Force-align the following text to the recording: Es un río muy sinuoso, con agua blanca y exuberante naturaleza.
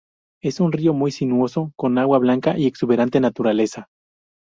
Es 0.41 0.59
un 0.59 0.71
río 0.71 0.95
muy 0.95 1.11
sinuoso, 1.11 1.73
con 1.75 1.99
agua 1.99 2.17
blanca 2.17 2.57
y 2.57 2.65
exuberante 2.65 3.19
naturaleza. 3.19 3.87